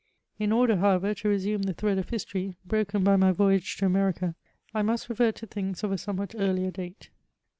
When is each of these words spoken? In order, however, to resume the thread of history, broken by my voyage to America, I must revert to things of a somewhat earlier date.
In 0.39 0.51
order, 0.51 0.77
however, 0.77 1.13
to 1.13 1.29
resume 1.29 1.61
the 1.61 1.75
thread 1.75 1.99
of 1.99 2.09
history, 2.09 2.57
broken 2.65 3.03
by 3.03 3.17
my 3.17 3.31
voyage 3.31 3.77
to 3.77 3.85
America, 3.85 4.33
I 4.73 4.81
must 4.81 5.09
revert 5.09 5.35
to 5.35 5.45
things 5.45 5.83
of 5.83 5.91
a 5.91 5.97
somewhat 5.99 6.33
earlier 6.39 6.71
date. 6.71 7.11